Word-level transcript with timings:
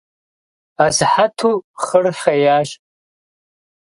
Асыхьэту 0.85 1.53
хъыр 1.83 2.05
хъеящ. 2.21 2.69